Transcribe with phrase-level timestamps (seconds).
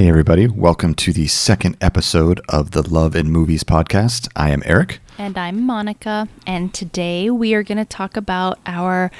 [0.00, 0.46] Hey, everybody.
[0.46, 4.28] Welcome to the second episode of the Love and Movies podcast.
[4.34, 4.98] I am Eric.
[5.18, 6.26] And I'm Monica.
[6.46, 9.10] And today we are going to talk about our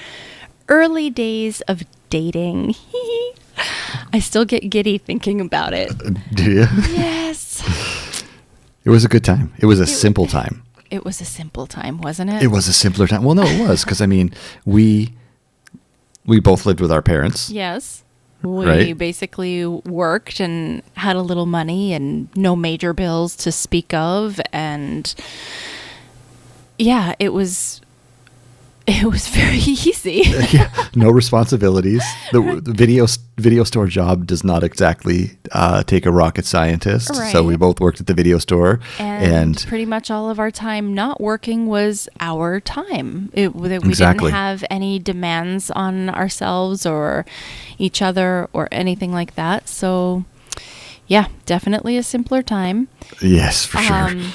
[0.71, 2.77] early days of dating.
[4.15, 5.91] I still get giddy thinking about it.
[5.91, 6.67] Uh, do you?
[6.95, 8.25] Yes.
[8.83, 9.53] It was a good time.
[9.59, 10.63] It was a simple time.
[10.91, 12.43] It was a simple time, wasn't it?
[12.43, 13.23] It was a simpler time.
[13.23, 14.33] Well, no, it was because I mean,
[14.65, 15.13] we
[16.25, 17.51] we both lived with our parents.
[17.51, 18.03] Yes.
[18.43, 18.97] We Right.
[18.99, 24.41] basically worked and had a little money and no major bills to speak of.
[24.53, 25.15] And
[26.79, 27.81] yeah, it was.
[28.87, 30.23] It was very easy.
[30.51, 32.03] yeah, no responsibilities.
[32.33, 37.15] The, the video video store job does not exactly uh, take a rocket scientist.
[37.31, 40.51] So we both worked at the video store, and, and, pretty much all of our
[40.51, 43.31] time not working was our time.
[43.33, 44.27] It, that we Exactly.
[44.27, 47.25] didn't have any demands on ourselves or
[47.79, 49.69] each other or anything like that.
[49.69, 50.25] So,
[51.07, 52.89] yeah, definitely a simpler time.
[53.23, 53.97] yes, for sure.
[53.97, 54.33] Um,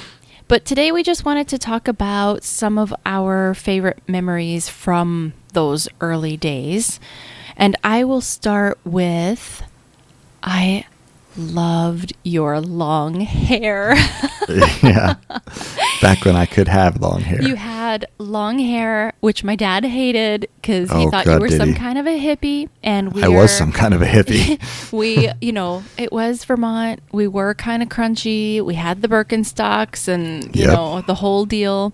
[0.47, 5.87] but today we just wanted to talk about some of our favorite memories from those
[6.01, 6.99] early days.
[7.57, 9.63] And I will start with
[10.43, 10.85] I
[11.37, 13.95] loved your long hair.
[14.83, 15.15] yeah,
[16.01, 17.41] back when I could have long hair.
[17.41, 17.84] You had
[18.17, 21.75] long hair, which my dad hated because he Oh, thought God, you were some he?
[21.75, 22.67] kind of a hippie.
[22.83, 24.59] And we I was some kind of a hippie.
[24.91, 26.99] we, you know, it was Vermont.
[27.11, 28.61] We were kind of crunchy.
[28.63, 30.73] We had the Birkenstocks and, you Yep.
[30.73, 31.93] know, the whole deal.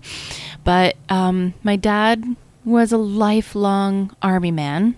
[0.64, 2.24] But um, my dad
[2.64, 4.96] was a lifelong army man.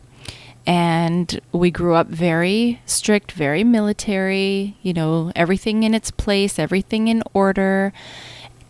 [0.67, 7.09] And we grew up very strict, very military, you know, everything in its place, everything
[7.09, 7.93] in order,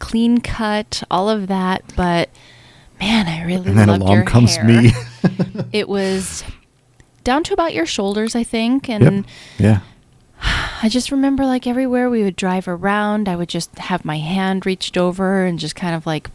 [0.05, 1.83] clean cut, all of that.
[1.97, 2.29] But
[3.01, 4.65] man, I really and then loved along your comes hair.
[4.65, 4.91] me.
[5.73, 6.45] It was
[7.25, 8.89] down to about your shoulders, I think.
[8.89, 9.25] And yep.
[9.59, 9.81] Yeah.
[10.83, 14.67] I just remember like everywhere we would drive around, I would just have my hand
[14.67, 16.29] reached over and just kind of like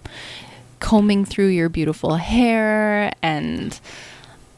[0.79, 3.79] combing through your beautiful hair and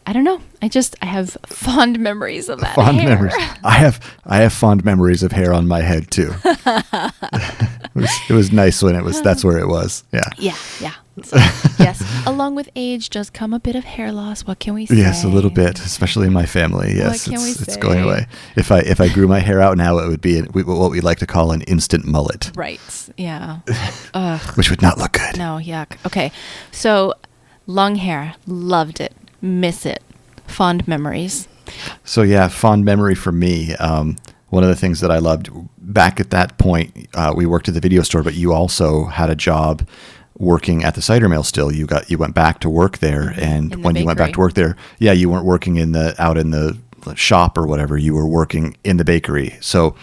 [0.06, 0.42] I don't know.
[0.62, 2.76] I just I have fond memories of that.
[2.76, 3.10] fond hair.
[3.10, 3.34] memories.
[3.64, 6.34] I have I have fond memories of hair on my head too.
[6.46, 9.22] it, was, it was nice when it was.
[9.22, 10.04] That's where it was.
[10.12, 10.22] Yeah.
[10.38, 10.94] Yeah, yeah.
[11.24, 11.36] So,
[11.78, 14.42] yes, along with age does come a bit of hair loss.
[14.42, 14.96] What can we say?
[14.96, 16.94] Yes, a little bit, especially in my family.
[16.96, 18.28] Yes, can it's, it's going away.
[18.56, 21.20] If I if I grew my hair out now, it would be what we like
[21.20, 22.80] to call an instant mullet, Right.
[23.18, 23.60] Yeah.
[24.14, 24.42] Ugh.
[24.58, 25.38] which would not look good.
[25.38, 25.98] No, yuck.
[26.06, 26.32] Okay.
[26.72, 27.14] So,
[27.68, 28.36] long hair.
[28.48, 29.14] Loved it.
[29.42, 30.04] Miss it.
[30.48, 31.48] Fond memories.
[32.04, 33.76] So yeah, fond memory for me.
[33.76, 34.18] Um,
[34.50, 37.74] one of the things that I loved back at that point, uh, we worked at
[37.74, 39.88] the video store, but you also had a job
[40.38, 41.44] working at the cider mill.
[41.44, 44.34] Still, you got you went back to work there, and the when you went back
[44.34, 46.78] to work there, yeah, you weren't working in the out in the
[47.16, 47.98] shop or whatever.
[47.98, 49.58] You were working in the bakery.
[49.62, 49.96] So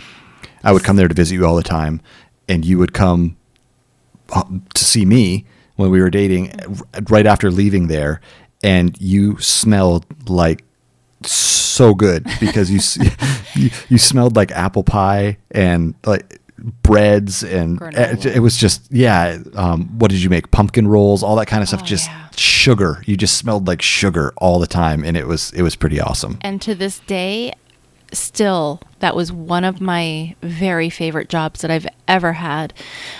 [0.64, 2.00] I would come there to visit you all the time,
[2.48, 3.36] and you would come
[4.30, 4.44] uh,
[4.74, 5.44] to see me
[5.76, 6.52] when we were dating
[7.08, 8.20] right after leaving there
[8.62, 10.64] and you smelled like
[11.22, 12.80] so good because you
[13.54, 16.40] you, you smelled like apple pie and like
[16.82, 20.50] breads and it, it was just yeah um, what did you make?
[20.50, 22.28] Pumpkin rolls all that kind of stuff Oh, just yeah.
[22.36, 23.00] sugar.
[23.06, 26.38] You just smelled like sugar all the time and it was it was pretty awesome.
[26.40, 27.52] And to this day,
[28.12, 32.72] still, that was one of my very favorite jobs that I've ever had.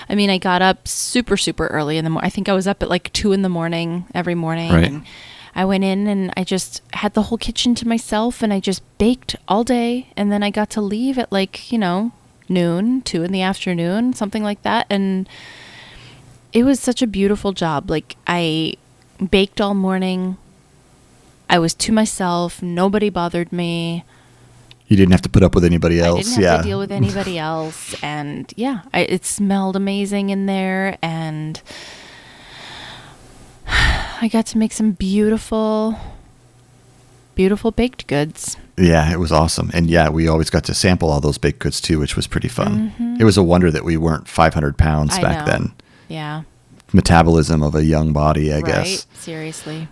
[0.09, 2.27] I mean, I got up super, super early in the morning.
[2.27, 4.73] I think I was up at like two in the morning every morning.
[4.73, 4.85] Right.
[4.85, 5.05] And
[5.55, 8.83] I went in and I just had the whole kitchen to myself and I just
[8.99, 10.13] baked all day.
[10.17, 12.13] And then I got to leave at like, you know,
[12.49, 14.87] noon, two in the afternoon, something like that.
[14.89, 15.29] And
[16.53, 17.91] it was such a beautiful job.
[17.91, 18.75] Like, I
[19.31, 20.37] baked all morning.
[21.51, 22.63] I was to myself.
[22.63, 24.05] Nobody bothered me.
[24.89, 26.79] You didn't have to put up with anybody I else didn't have yeah to deal
[26.79, 27.95] with anybody else.
[28.03, 30.99] And yeah, I, it smelled amazing in there.
[31.03, 31.61] And
[33.67, 35.97] I got to make some beautiful,
[37.35, 38.57] beautiful baked goods.
[38.77, 39.71] Yeah, it was awesome.
[39.75, 42.49] And yeah, we always got to sample all those baked goods too, which was pretty
[42.49, 43.17] fun.
[43.21, 45.25] It was a wonder that we weren't 500 pounds Mm-hmm.
[45.25, 45.53] I back know.
[45.53, 45.73] then.
[46.09, 46.43] Yeah.
[46.93, 48.65] Metabolism of a young body, I right.
[48.67, 49.07] guess.
[49.15, 49.89] Seriously.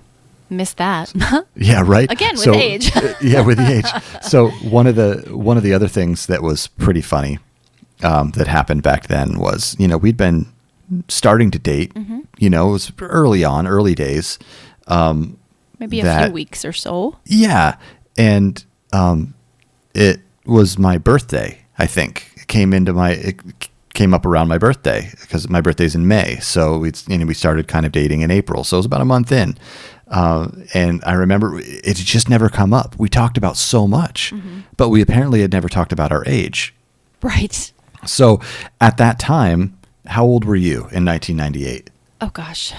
[0.48, 1.12] Missed that.
[1.56, 2.10] Yeah, right.
[2.10, 2.90] Again, with age.
[3.22, 4.02] yeah, with the age.
[4.22, 7.38] So one of the one of the other things that was pretty funny
[8.02, 10.46] um, that happened back then was, you know, we'd been
[11.08, 11.94] starting to date.
[11.94, 12.20] Mm-hmm.
[12.38, 14.38] You know, it was early on, early days.
[14.86, 15.38] Um,
[15.78, 17.16] Maybe a that- few weeks or so.
[17.24, 17.76] Yeah,
[18.16, 19.34] and um,
[19.94, 21.60] it was my birthday.
[21.78, 23.40] I think it came into my it
[23.94, 26.36] came up around my birthday because my birthday's in May.
[26.40, 28.62] So we you know we started kind of dating in April.
[28.64, 29.56] So it was about a month in.
[30.08, 32.94] Uh, and I remember it had just never come up.
[32.98, 34.60] We talked about so much, Mm-hmm.
[34.76, 36.72] but we apparently had never talked about our age.
[37.22, 37.72] Right.
[38.06, 38.40] So
[38.80, 39.76] at that time,
[40.06, 41.90] how old were you in 1998?
[42.20, 42.72] Oh gosh.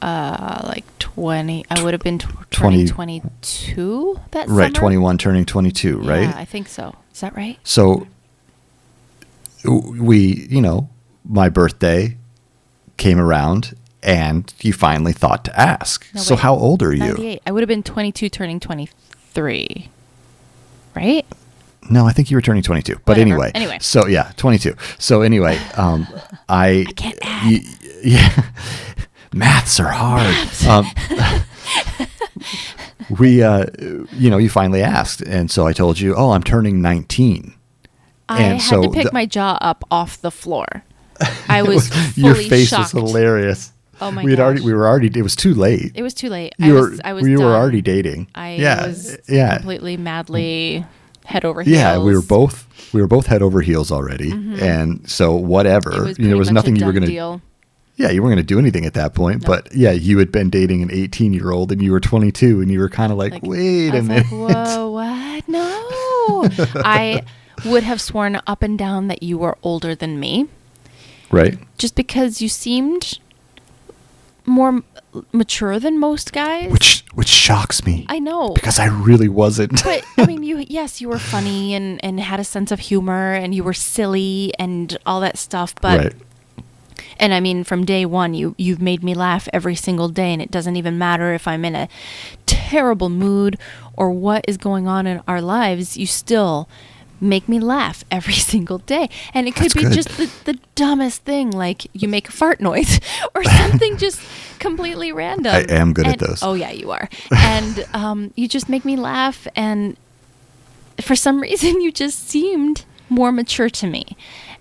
[0.00, 1.64] Uh, like twenty.
[1.70, 4.78] I would have been tw- 20 turning twenty-two that Right, summer?
[4.78, 6.22] 21, turning 22, right?
[6.22, 6.94] Yeah, I think so.
[7.12, 7.58] Is that right?
[7.64, 8.06] So
[9.64, 10.88] we, you know,
[11.24, 12.16] my birthday
[12.98, 16.06] came around and you finally thought to ask.
[16.14, 16.40] No, so wait.
[16.42, 17.38] how old are you?
[17.46, 19.90] I would have been twenty-two, turning twenty-three.
[20.94, 21.26] Right?
[21.90, 22.94] No, I think you were turning 22.
[22.94, 23.20] But Whatever.
[23.20, 23.50] anyway.
[23.54, 23.78] Anyway.
[23.80, 24.74] So yeah, 22.
[24.98, 26.08] So anyway, um
[26.48, 27.44] I I can't add.
[27.52, 27.60] y-
[28.02, 28.42] yeah.
[29.32, 30.34] Maths are hard.
[30.66, 30.86] um
[33.18, 33.66] we uh
[34.12, 37.54] you know, you finally asked and so I told you, "Oh, I'm turning 19."
[38.28, 40.82] I And had so to pick my jaw up off the floor.
[41.48, 41.88] I was
[42.18, 42.94] Your fully face shocked.
[42.94, 43.72] was hilarious.
[44.00, 44.24] Oh my god.
[44.24, 45.92] we had already we were already it was too late.
[45.94, 46.52] It was too late.
[46.58, 48.28] you I were was, I was you were already dating.
[48.34, 50.84] I yeah, was yeah, completely madly
[51.24, 51.76] head over heels.
[51.76, 51.98] yeah.
[51.98, 55.90] We were both we were both head over heels already, and so whatever.
[55.90, 56.02] Mm-hmm.
[56.04, 57.06] It was you know, there was pretty much a nothing you were gonna.
[57.06, 57.40] deal.
[57.98, 59.42] Yeah, you weren't gonna do anything at that point.
[59.42, 59.46] No.
[59.48, 62.70] But yeah, you had been dating an 18 year old, and you were 22, and
[62.70, 64.30] you were kind of like, Like, wait I a was minute.
[64.32, 65.48] like, whoa, what?
[65.48, 66.44] No.
[66.84, 67.22] I
[67.64, 70.46] would have sworn up and down that you were older than me,
[71.30, 71.58] right?
[71.78, 73.18] just because you seemed
[74.46, 74.84] more m-
[75.32, 76.70] mature than most guys.
[76.72, 78.50] Which which shocks me I know.
[78.50, 79.82] because I really wasn't.
[79.84, 83.32] but I mean, you yes, you were funny and and had a sense of humor
[83.34, 85.74] and you were silly and all that stuff.
[85.80, 86.14] But right.
[87.18, 90.42] and I mean, from day one, you you've made me laugh every single day, and
[90.42, 91.88] it doesn't even matter if I'm in a
[92.46, 93.58] terrible mood
[93.96, 95.96] or what is going on in our lives.
[95.96, 96.68] You still
[97.20, 99.92] make me laugh every single day, and it could That's be good.
[99.92, 103.00] just the, the dumbest thing, like you make a fart noise
[103.34, 104.20] or something just
[104.58, 105.54] completely random.
[105.54, 106.42] I am good at And- those.
[106.42, 109.96] Oh yeah, you are, and um, you just make me laugh, and
[111.00, 114.16] for some reason, you just seemed more mature to me.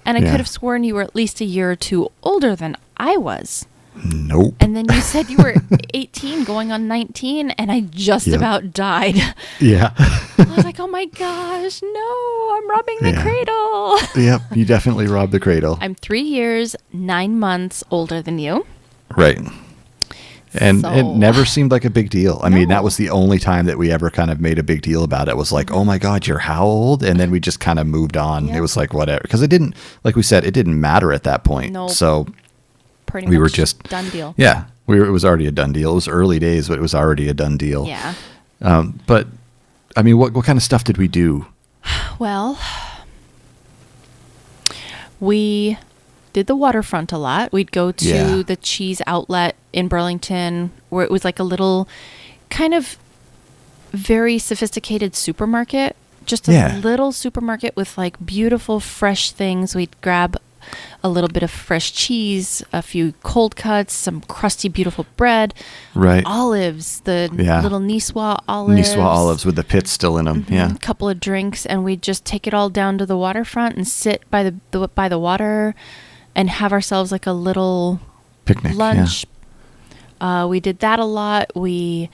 [0.06, 0.32] And I Yeah.
[0.32, 3.66] could have sworn you were at least a year or two older than I was.
[4.04, 4.56] Nope.
[4.60, 5.56] And then you said you were
[5.94, 8.38] 18 going on 19, and I just Yep.
[8.38, 9.16] about died.
[9.60, 9.92] yeah.
[9.98, 13.22] I was like, oh my gosh, no, I'm robbing the Yeah.
[13.22, 14.00] cradle.
[14.24, 14.42] yep.
[14.54, 15.78] You definitely robbed the cradle.
[15.82, 18.66] I'm three years, nine months older than you.
[19.16, 19.40] Right.
[20.58, 22.40] And it never seemed like a big deal.
[22.42, 24.82] I mean, that was the only time that we ever kind of made a big
[24.84, 25.36] deal about it.
[25.36, 27.04] Was like, oh my God, you're how old?
[27.04, 28.48] And then we just kind of moved on.
[28.48, 28.58] Yeah.
[28.58, 29.20] It was like, whatever.
[29.22, 29.76] Because it didn't,
[30.06, 31.74] like we said, it didn't matter at that point.
[31.74, 31.90] Nope.
[31.92, 32.26] So,
[33.16, 34.34] Pretty We much were just- done deal.
[34.36, 35.92] yeah, we were, it was already a done deal.
[35.94, 37.86] It was early days, but it was already a done deal.
[37.88, 38.14] Yeah.
[38.62, 39.26] Um, but,
[39.96, 41.46] I mean, what, what kind of stuff did we do?
[42.20, 42.60] Well,
[45.20, 45.78] we
[46.34, 47.52] did the waterfront a lot.
[47.54, 48.42] We'd go to Yeah.
[48.46, 51.88] the cheese outlet in Burlington where it was like a little
[52.50, 52.98] kind of
[53.92, 55.96] very sophisticated supermarket.
[56.26, 56.78] Just a Yeah.
[56.84, 59.74] little supermarket with like beautiful fresh things.
[59.76, 60.38] We'd grab
[61.04, 65.54] a little bit of fresh cheese, a few cold cuts, some crusty, beautiful bread,
[65.94, 66.24] Right.
[66.26, 67.62] olives, the Yeah.
[67.62, 68.90] little Niçoise olives.
[68.90, 70.46] Niçoise olives with the pits still in them.
[70.50, 70.72] Yeah.
[70.74, 73.88] a couple of drinks, and we'd just take it all down to the waterfront and
[73.88, 75.76] sit by the, the by the water,
[76.36, 78.00] and have ourselves like a little
[78.46, 78.74] Picnic.
[78.74, 78.78] yeah.
[78.80, 79.26] lunch.
[80.22, 81.52] Uh, we did that a lot.
[81.56, 82.10] We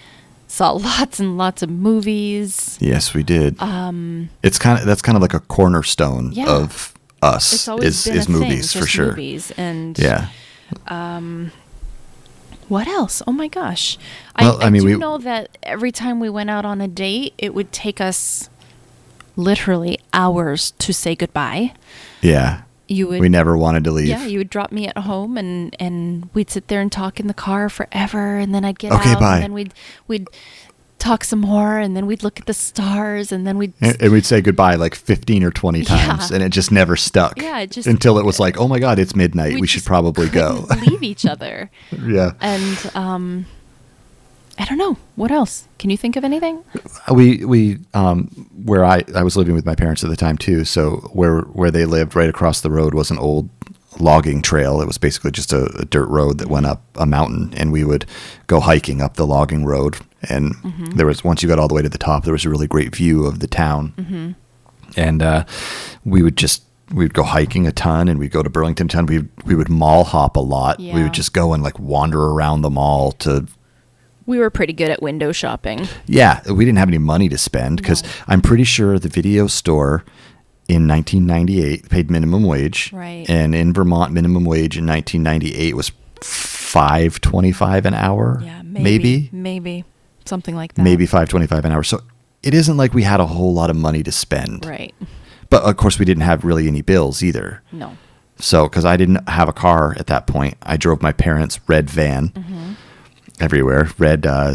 [0.48, 2.78] saw lots and lots of movies.
[2.82, 3.62] Yes, we did.
[3.62, 6.48] Um, it's kind of that's kind of like a cornerstone Yeah.
[6.50, 9.08] of us it's always is been is a thing, movies for sure.
[9.10, 10.28] Movies and Yeah.
[10.88, 11.52] Um,
[12.68, 13.22] what else?
[13.28, 13.98] Oh my gosh!
[14.40, 16.88] Well, I, I mean, do we- know that every time we went out on a
[16.88, 18.50] date, it would take us
[19.36, 21.74] literally hours to say goodbye.
[22.22, 22.62] Yeah.
[22.88, 24.08] You would We never wanted to leave.
[24.10, 27.28] Yeah, you would drop me at home, and and we'd sit there and talk in
[27.28, 29.36] the car forever, and then I'd get Okay, out, bye.
[29.36, 29.74] and then we'd
[30.08, 30.28] we'd
[31.02, 34.12] talk some more, and then we'd look at the stars, and then we'd And, and
[34.12, 35.86] we'd say goodbye like 15 or 20 Yeah.
[35.86, 37.42] times, and it just never stuck.
[37.42, 39.56] Yeah, it just- until it was like, oh my God, it's midnight.
[39.56, 40.68] we We should probably go.
[40.88, 42.34] leave each other, yeah.
[42.40, 43.46] and um,
[44.60, 45.68] I don't know what else.
[45.80, 46.64] Can you think of anything?
[47.12, 48.28] We, we, um,
[48.64, 50.66] where I, I was living with my parents at the time too.
[50.66, 53.50] So where, where they lived right across the road was an old
[54.02, 54.82] logging trail.
[54.82, 57.84] It was basically just a, a dirt road that went up a mountain, and we
[57.84, 58.06] would
[58.48, 59.98] go hiking up the logging road.
[60.30, 60.98] And Mm-hmm.
[60.98, 62.68] there was, once you got all the way to the top, there was a really
[62.68, 63.94] great view of the town.
[63.98, 64.32] Mm-hmm.
[65.00, 65.46] and uh,
[66.04, 69.06] we would just we would go hiking a ton and we'd go to burlington Town.
[69.06, 72.62] we we would mall hop a lot we would just go and like wander around
[72.64, 73.48] the mall to
[74.26, 75.88] We were pretty good at window shopping.
[76.06, 78.10] yeah we didn't have any money to spend because No.
[78.28, 80.04] i'm pretty sure the video store
[80.72, 83.26] in 1998 paid minimum wage Right.
[83.30, 89.84] and in vermont minimum wage in 1998 was 525 an hour Yeah, maybe maybe
[90.26, 90.82] something like that.
[90.84, 91.84] maybe 525 an hour.
[91.84, 92.02] So
[92.44, 94.66] it isn't like we had a whole lot of money to spend.
[94.66, 94.94] Right.
[95.50, 97.62] But of course we didn't have really any bills either.
[97.72, 97.98] No.
[98.40, 101.90] So cuz I didn't have a car at that point, I drove my parents' red
[101.90, 102.72] van Mm-hmm.
[103.40, 104.54] everywhere, red uh,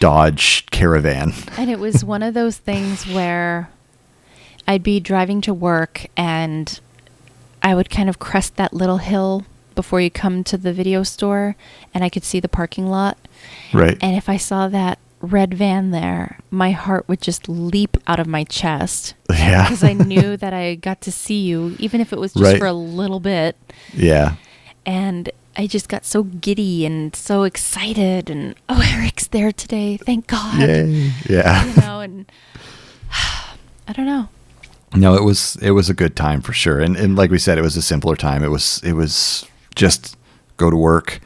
[0.00, 1.32] Dodge Caravan.
[1.56, 3.68] And it was one of those things where
[4.66, 6.80] I'd be driving to work and
[7.62, 9.44] I would kind of crest that little hill
[9.74, 11.56] before you come to the video store
[11.92, 13.18] and I could see the parking lot.
[13.72, 13.98] Right.
[14.00, 18.26] And if I saw that red van there, my heart would just leap out of
[18.26, 19.14] my chest.
[19.30, 19.64] Yeah.
[19.64, 22.58] Because I knew that I got to see you, even if it was just Right.
[22.58, 23.56] for a little bit.
[23.92, 24.36] yeah.
[24.86, 28.28] And I just got so giddy and so excited.
[28.28, 29.96] And oh, Eric's there today.
[29.96, 30.60] Thank God.
[30.60, 31.10] Yay.
[31.28, 31.64] Yeah.
[31.66, 32.26] You know, and
[33.88, 34.28] I don't know.
[34.94, 37.58] No, it was it was a good time for sure, and and like we said,
[37.58, 38.42] it was a simpler time.
[38.44, 40.16] It was it was just
[40.56, 41.20] go to work,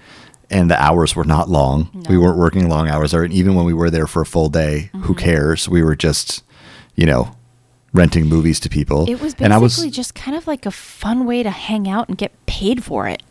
[0.50, 2.04] and the hours were not long.
[2.08, 4.90] We weren't working long hours, or even when we were there for a full day,
[4.92, 5.12] who Mm-hmm.
[5.14, 5.68] cares?
[5.68, 6.42] We were just,
[6.96, 7.36] you know,
[7.92, 9.08] renting movies to people.
[9.08, 11.88] It was and I basically was just kind of like a fun way to hang
[11.88, 13.22] out and get paid for it.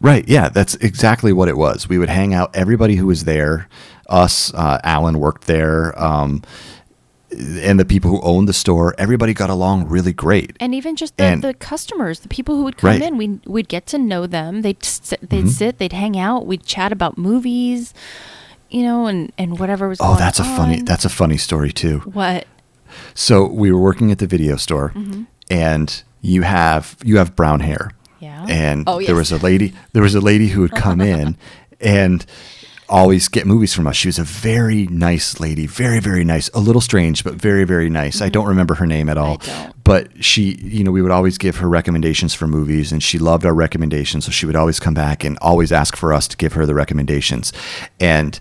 [0.00, 0.28] right.
[0.28, 1.88] Yeah, that's exactly what it was.
[1.88, 2.54] We would hang out.
[2.54, 3.68] Everybody who was there,
[4.10, 5.98] us, uh, Alan worked there.
[6.02, 6.42] Um,
[7.38, 10.56] and the people who owned the store, everybody got along really great.
[10.60, 13.02] And even just the, And- the customers, the people who would come Right.
[13.02, 14.62] in, we we'd get to know them.
[14.62, 15.48] They'd sit, they'd Mhm.
[15.50, 17.92] sit, they'd hang out, we'd chat about movies,
[18.70, 20.00] you know, and and whatever was.
[20.00, 20.82] Oh, going that's a funny.
[20.82, 21.98] That's a funny story too.
[22.12, 22.46] what.
[23.14, 25.22] So we were working at the video store, Mm-hmm.
[25.50, 27.90] and you have you have brown hair,
[28.20, 28.46] Yeah.
[28.48, 31.36] and Oh, there was a lady there was a lady who would come in
[31.80, 32.24] and
[32.88, 33.96] always get movies from us.
[33.96, 37.90] She was a very nice lady, very very nice, a little strange but very very
[37.90, 38.20] nice.
[38.22, 39.70] I don't remember her name at all, Mm-hmm.
[39.84, 43.44] but she you know we would always give her recommendations for movies, and she loved
[43.44, 46.52] our recommendations, so she would always come back and always ask for us to give
[46.54, 47.52] her the recommendations,
[48.00, 48.38] and.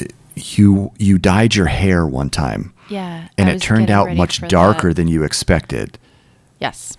[0.00, 0.04] uh,
[0.36, 3.26] You you dyed your hair one time Yeah.
[3.36, 4.94] and I it turned out much darker that.
[4.94, 5.98] than you expected.
[6.60, 6.96] Yes.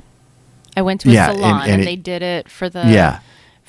[0.75, 2.84] I went to a Yeah, and- salon and, and it- they did it for the
[2.86, 3.20] Yeah.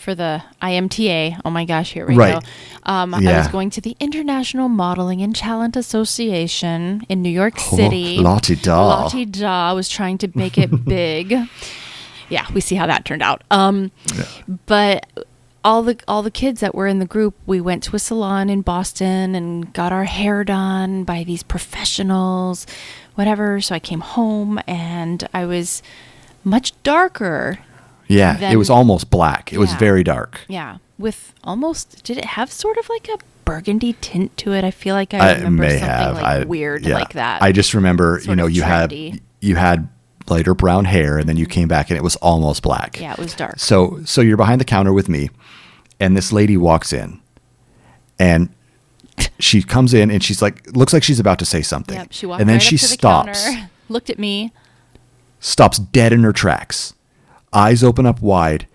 [0.01, 1.41] For the IMTA.
[1.45, 2.43] Oh my gosh, here we Right.
[2.43, 2.49] go.
[2.91, 7.77] Um, I was going to the International Modeling and Talent Association in New York Oh,
[7.77, 8.19] City.
[8.19, 8.87] Lottie da.
[8.87, 11.37] Lottie da was trying to make it big.
[12.29, 13.43] Yeah, we see how that turned out.
[13.51, 13.91] Um,
[14.67, 15.07] but
[15.63, 18.49] all the all the kids that were in the group, we went to a salon
[18.49, 22.67] in Boston and got our hair done by these professionals,
[23.15, 23.61] whatever.
[23.61, 25.83] So I came home and I was
[26.45, 27.59] much darker.
[28.11, 29.53] Yeah, it was almost black.
[29.53, 30.41] It was very dark.
[30.49, 34.65] Yeah, with almost did it have sort of like a burgundy tint to it?
[34.65, 36.95] I feel like I I remember may something have like I, weird yeah.
[36.95, 37.43] like that.
[37.43, 39.13] I just remember, you Sort know, of you trendy.
[39.13, 39.89] had you had
[40.29, 41.53] lighter brown hair, and then you mm-hmm.
[41.53, 43.01] came back and it was almost black.
[43.01, 43.59] yeah, it was dark.
[43.59, 45.31] So so you're behind the counter with me,
[45.99, 47.21] and this lady walks in,
[48.19, 48.49] and
[49.39, 51.97] she comes in and she's like, looks like she's about to say something.
[51.97, 53.45] Yep, she walked and then right she up to the stops.
[53.45, 54.53] counter, looked at me.
[55.41, 56.95] stops dead in her tracks,
[57.53, 58.67] eyes open up wide,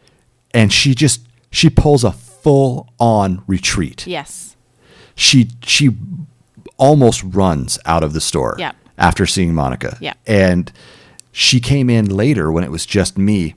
[0.53, 4.05] and she just she pulls a full on retreat.
[4.07, 4.55] Yes.
[5.15, 5.91] She she
[6.77, 8.73] almost runs out of the store Yeah.
[8.97, 9.97] after seeing Monica.
[10.01, 10.13] Yeah.
[10.27, 10.71] And
[11.31, 13.55] she came in later when it was just me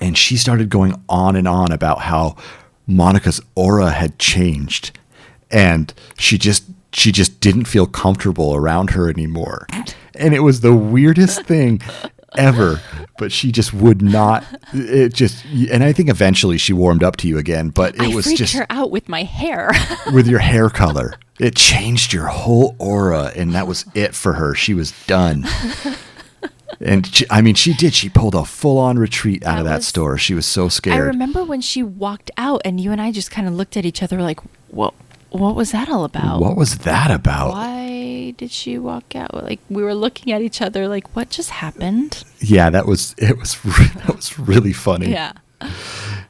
[0.00, 2.36] and she started going on and on about how
[2.86, 4.98] Monica's aura had changed
[5.50, 9.66] and she just she just didn't feel comfortable around her anymore.
[10.14, 11.80] And it was the weirdest thing
[12.36, 12.80] ever,
[13.18, 17.28] but she just would not it just and I think eventually she warmed up to
[17.28, 19.72] you again, but it I was just her out with my hair.
[20.12, 21.14] with your hair color.
[21.40, 24.54] It changed your whole aura, and that was it for her.
[24.54, 25.44] She was done.
[26.80, 27.94] And she, I mean, she did.
[27.94, 30.18] She pulled a full-on retreat out That of that was- store.
[30.18, 30.96] She was so scared.
[30.96, 33.84] I remember when she walked out, and you and I just kind of looked at
[33.84, 34.94] each other like, "What?
[35.32, 36.40] What was that all about?
[36.40, 37.52] What was that about?
[37.52, 39.34] Why did she walk out?
[39.34, 42.22] Like we were looking at each other, like, what just happened?
[42.40, 43.38] Yeah, that was it.
[43.38, 45.10] Was that was really funny.
[45.10, 45.32] Yeah,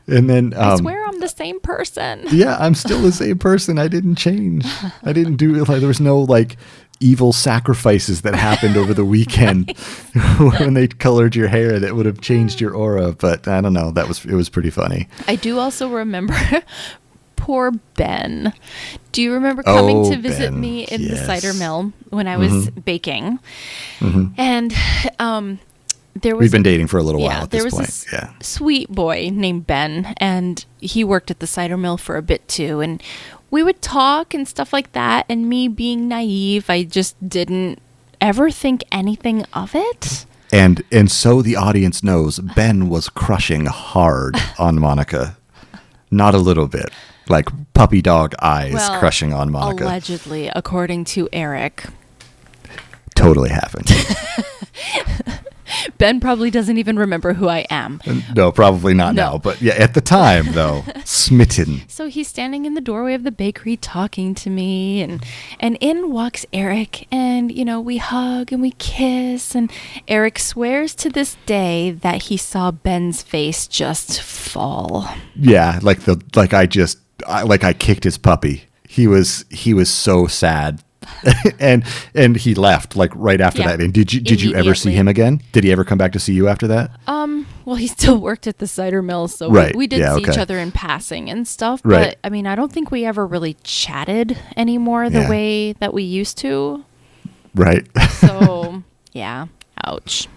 [0.07, 2.27] And then I um, swear I'm the same person.
[2.31, 3.79] yeah, I'm still the same person.
[3.79, 4.67] I didn't change.
[5.03, 6.57] I didn't do like there was no like
[7.01, 9.77] evil sacrifices that happened over the weekend
[10.39, 13.13] when they colored your hair that would have changed your aura.
[13.13, 13.91] But I don't know.
[13.91, 15.09] That was it was pretty funny.
[15.27, 16.37] I do also remember
[17.43, 18.53] poor Ben.
[19.11, 22.37] Do you remember coming Oh, to visit Ben, me in the cider mill when I
[22.37, 23.41] was baking?
[24.01, 24.73] And
[25.19, 25.59] um,
[26.15, 26.39] there was Mm-hmm.
[26.39, 28.07] We've been dating for a little while at there this was point.
[28.13, 28.33] yeah.
[28.41, 32.81] sweet boy named Ben, and he worked at the cider mill for a bit too.
[32.81, 33.03] And
[33.51, 35.27] we would talk and stuff like that.
[35.29, 37.81] And me being naive, I just didn't
[38.21, 40.27] ever think anything of it.
[40.53, 45.37] And and so the audience knows Ben was crushing hard on Monica.
[46.13, 46.91] Not a little bit.
[47.29, 49.85] Like puppy dog eyes Well, crushing on Monica.
[49.85, 51.87] Allegedly, according to Eric.
[53.15, 53.91] totally happened.
[55.99, 58.01] Ben probably doesn't even remember who I am.
[58.07, 59.23] Uh, no, probably not No.
[59.33, 59.39] now.
[59.39, 61.83] But yeah, at the time though, smitten.
[61.89, 65.25] So he's standing in the doorway of the bakery talking to me and
[65.61, 69.71] and in walks Eric and you know we hug and we kiss and
[70.09, 75.09] Eric swears to this day that he saw Ben's face just fall.
[75.37, 78.65] Yeah, like the like I just I, like I kicked his puppy.
[78.89, 80.83] He was he was so sad.
[81.61, 83.81] and and he left like right after Yeah, that.
[83.81, 85.41] And did you did you ever see him again?
[85.53, 86.91] Did he ever come back to see you after that?
[87.07, 90.17] Um well he still worked at the cider mill so Right, we, we did yeah,
[90.17, 92.09] see each other in passing and stuff Right.
[92.11, 95.31] but I mean I don't think we ever really chatted anymore the Yeah.
[95.31, 96.85] way that we used to.
[97.55, 97.87] Right.
[98.11, 98.83] So
[99.13, 99.47] yeah,
[99.85, 100.29] ouch.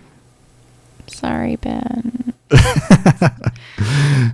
[1.07, 2.33] Sorry, Ben.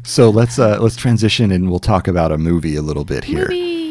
[0.03, 3.47] so let's uh let's transition and we'll talk about a movie a little bit here.
[3.49, 3.90] Movie.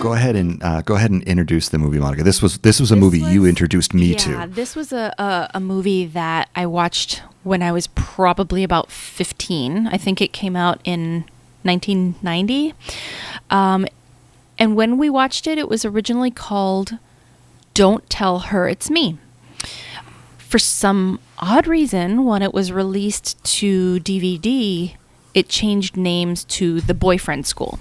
[0.00, 2.22] Go ahead and uh, go ahead and introduce the movie, Monica.
[2.22, 4.46] This was this was a This movie you introduced me yeah, to.
[4.48, 9.86] this was a, a, a movie that I watched when I was probably about 15.
[9.88, 11.24] I think it came out in
[11.62, 12.74] 1990.
[13.50, 13.86] Um,
[14.58, 16.98] and when we watched it, it was originally called
[17.74, 19.18] Don't Tell Her It's Me.
[20.38, 24.96] For some odd reason, when it was released to DVD,
[25.34, 27.78] it changed names to The Boyfriend School.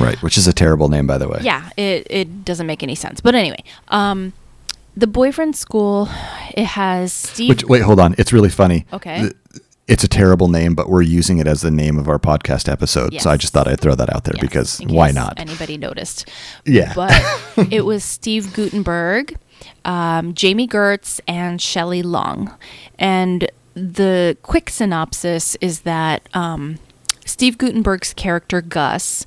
[0.00, 1.40] Right, which is a terrible name by the way.
[1.42, 3.20] Yeah, it, it doesn't make any sense.
[3.20, 4.32] But anyway, um,
[4.96, 6.08] the boyfriend school,
[6.54, 7.48] it has Steve.
[7.48, 8.14] Which wait, hold on.
[8.18, 8.86] It's really funny.
[8.92, 9.20] Okay.
[9.22, 9.32] Th-
[9.86, 13.20] It's a terrible name, but we're using it as the name of our podcast episode.
[13.20, 15.34] So I just thought I'd throw that out there Yes, because in why case not?
[15.38, 16.26] Anybody noticed?
[16.64, 16.92] Yeah.
[16.94, 17.12] But
[17.70, 19.36] it was Steve Guttenberg,
[19.84, 22.50] um, Jami Gertz, and Shelley Long.
[22.98, 26.78] And the quick synopsis is that um,
[27.26, 29.26] Steve Guttenberg's character Gus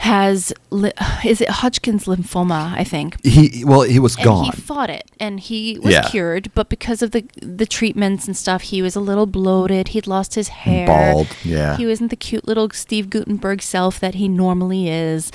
[0.00, 0.92] has li-
[1.24, 2.72] is it Hodgkin's lymphoma?
[2.72, 3.22] I think.
[3.24, 4.44] He well, he was and gone.
[4.46, 6.08] he fought it and he was Yeah.
[6.08, 10.06] cured but because of the the treatments and stuff he was a little bloated he'd
[10.06, 11.76] lost his hair bald, yeah.
[11.76, 15.30] he wasn't the cute little steve guttenberg self that he normally is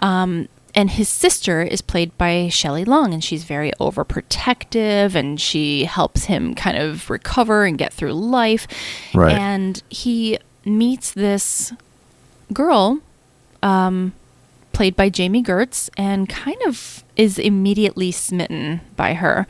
[0.00, 5.84] um and his sister is played by Shelley Long, and she's very overprotective, and she
[5.84, 8.68] helps him kind of recover and get through life.
[9.12, 9.34] Right.
[9.36, 11.72] And he meets this
[12.52, 13.00] girl
[13.62, 14.12] um,
[14.72, 19.46] played by Jami Gertz, and kind of is immediately smitten by her.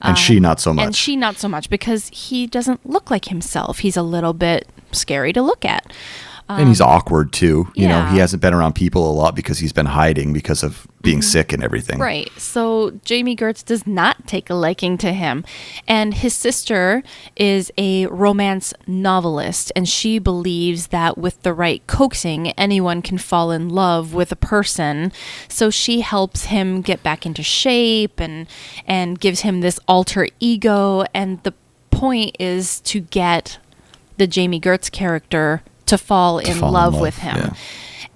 [0.00, 0.84] and she not so much.
[0.84, 3.78] And she not so much because he doesn't look like himself.
[3.78, 5.92] He's a little bit scary to look at.
[6.48, 7.68] And he's awkward too.
[7.74, 10.62] You know, he um, hasn't been around people a lot because he's been hiding because
[10.62, 11.94] of being sick and everything.
[11.94, 12.02] Mm-hmm.
[12.02, 12.32] Right.
[12.36, 15.44] So Jami Gertz does not take a liking to him.
[15.88, 17.02] And his sister
[17.34, 23.50] is a romance novelist, and she believes that with the right coaxing, anyone can fall
[23.50, 25.12] in love with a person.
[25.48, 28.46] So she helps him get back into shape and
[28.86, 31.04] and gives him this alter ego.
[31.12, 31.54] And the
[31.90, 33.58] point is to get
[34.16, 37.36] the Jami Gertz character to fall in fall in love, love, with him.
[37.36, 37.54] yeah.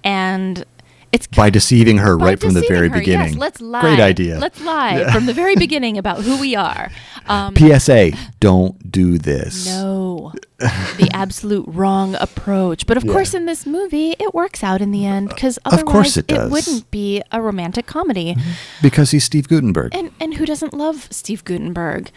[0.03, 0.65] And
[1.11, 2.99] it's By deceiving her by right from the very her.
[2.99, 3.29] beginning.
[3.33, 3.81] Yes, let's lie.
[3.81, 4.39] Great idea.
[4.39, 6.89] Let's lie from the very beginning about who we are.
[7.27, 9.65] Um, PSA: Don't do this.
[9.67, 12.87] no, the absolute wrong approach.
[12.87, 13.11] But of Yeah.
[13.11, 16.27] course, in this movie, it works out in the end because Of otherwise course it
[16.27, 16.49] does.
[16.49, 18.35] wouldn't be a romantic comedy.
[18.81, 19.93] because he's Steve Guttenberg.
[19.93, 22.09] And and who doesn't love Steve Guttenberg?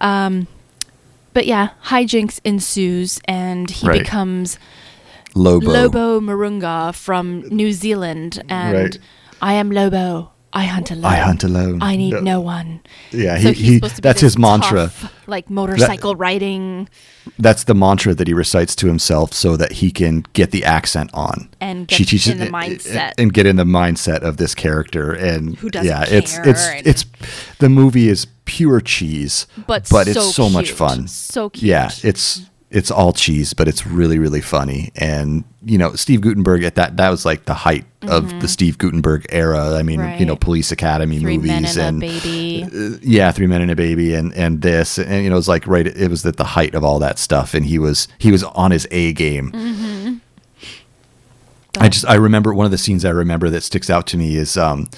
[0.00, 0.46] Um,
[1.34, 3.98] but yeah, hijinks ensues, and he Right.
[4.02, 4.56] becomes
[5.36, 5.70] Lobo.
[5.70, 8.98] Lobo Marunga from New Zealand, and Right.
[9.42, 10.32] I am Lobo.
[10.52, 11.04] I hunt alone.
[11.04, 11.82] I hunt alone.
[11.82, 12.20] I need No.
[12.20, 12.80] no one.
[13.10, 14.84] Yeah, So he, he's he supposed to be that's his mantra.
[14.84, 16.88] tough, like motorcycle riding
[17.38, 21.10] That's the mantra that he recites to himself so that he can get the accent
[21.12, 23.12] on And She get teaches- in the mindset.
[23.18, 26.66] and get in the mindset of this character and Who doesn't yeah, it's care it's
[26.68, 27.04] and- it's
[27.58, 31.06] the movie is pure cheese, But but it's so so much fun.
[31.08, 31.64] So cute.
[31.64, 32.04] Yeah, cute.
[32.06, 32.46] it's
[32.76, 34.92] it's all cheese, but it's really really funny.
[34.96, 38.76] And you know, Steve Guttenberg at that that was like the height of the Steve
[38.78, 39.74] Guttenberg era.
[39.76, 40.44] I mean, you know, Mm-hmm.
[40.44, 42.64] Police Academy Three movies men and, and a baby.
[42.64, 45.48] uh, yeah, Three Men and a Baby, and and this, and you know, it was
[45.48, 45.86] like right.
[45.86, 48.70] It was at the height of all that stuff, and he was he was on
[48.70, 49.50] his A game.
[49.52, 50.14] Mm-hmm.
[51.78, 54.36] I just I remember one of the scenes I remember that sticks out to me
[54.36, 54.88] is um,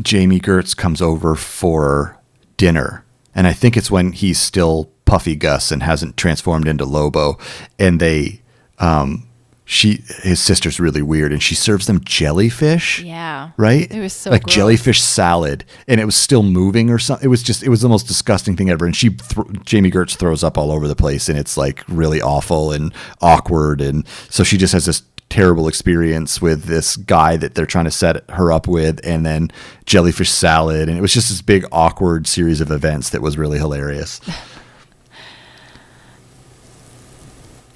[0.00, 2.18] Jami Gertz comes over for
[2.56, 3.04] dinner,
[3.34, 7.38] and I think it's when he's still Puffy Gus and hasn't transformed into Lobo,
[7.78, 8.42] and they
[8.78, 9.26] um,
[9.68, 13.02] she his sister's really weird, and she serves them jellyfish.
[13.02, 13.50] Yeah.
[13.56, 13.90] Right?
[13.90, 14.54] It was so like gross.
[14.54, 17.24] jellyfish salad, and it was still moving or something.
[17.24, 18.86] It was just, it was the most disgusting thing ever.
[18.86, 22.22] And she, th- Jami Gertz, throws up all over the place, and it's like really
[22.22, 23.80] awful and awkward.
[23.80, 27.90] And so she just has this terrible experience with this guy that they're trying to
[27.90, 29.50] set her up with, and then
[29.84, 33.58] jellyfish salad, and it was just this big awkward series of events that was really
[33.58, 34.20] hilarious.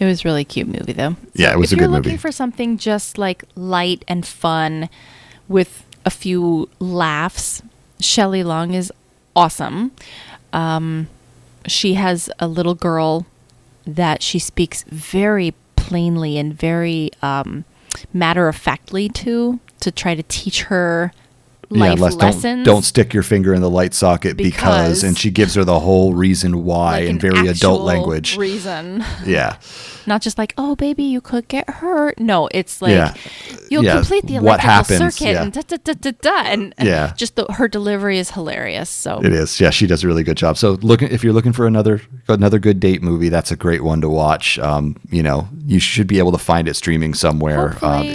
[0.01, 1.15] It was a really cute movie though.
[1.35, 4.89] Yeah, it was if a you're looking for something just like light and fun
[5.47, 7.63] with a few laughs,
[8.01, 8.91] Shelley Long is
[9.37, 9.93] awesome.
[10.55, 11.09] Um,
[11.67, 13.27] she has a little girl
[13.87, 17.65] that she speaks very plainly and very um,
[18.13, 21.13] matter of factly to to try to teach her
[21.71, 22.43] life Les, lessons.
[22.43, 25.65] Don't, don't stick your finger in the light socket because, Because- and she gives her
[25.65, 28.37] the whole reason why like in very adult language.
[28.37, 29.05] Reason.
[29.25, 29.57] yeah.
[30.07, 32.19] Not just like, oh, baby, you could get hurt.
[32.19, 33.15] No, it's like Yeah.
[33.71, 35.43] you'll Yeah, complete the electrical happens, circuit yeah.
[35.43, 36.43] and da da da da da.
[36.47, 37.13] And, and Yeah.
[37.17, 38.89] just the, her delivery is hilarious.
[38.91, 39.61] So It is.
[39.61, 40.57] Yeah, she does a really good job.
[40.57, 44.01] So, looking if you're looking for another another good date movie, that's a great one
[44.01, 44.59] to watch.
[44.59, 47.77] Um, you know, you should be able to find it streaming somewhere.
[47.85, 48.07] Um,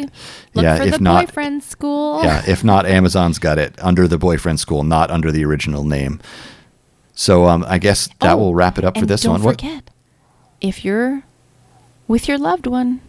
[0.56, 2.24] look yeah, for if the not, boyfriend school.
[2.24, 6.20] yeah, if not, Amazon's got it under the boyfriend school, not under the original name.
[7.14, 9.44] So, um, I guess that Oh, will wrap it up for this don't one.
[9.44, 9.90] What- forget,
[10.62, 11.24] if you're
[12.08, 13.02] with your loved one,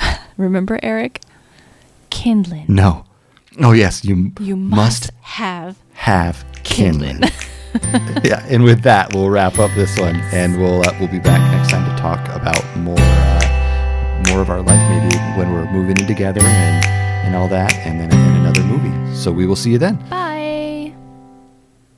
[0.36, 1.20] remember Eric,
[2.10, 2.64] kindling.
[2.68, 3.04] No.
[3.60, 7.20] Oh yes, you You must must have have kindling.
[7.20, 7.32] kindling.
[8.24, 11.40] yeah, and with that, we'll wrap up this one, and we'll uh, we'll be back
[11.52, 15.98] next time to talk about more uh, more of our life, maybe when we're moving
[15.98, 19.14] in together and and all that, and then in another movie.
[19.14, 19.96] So we will see you then.
[20.08, 20.29] Bye.